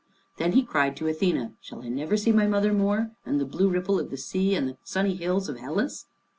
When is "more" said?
2.73-3.11